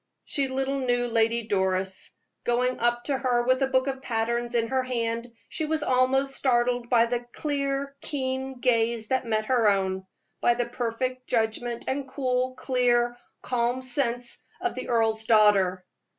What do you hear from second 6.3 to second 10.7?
startled by the clear, keen gaze that met her own by the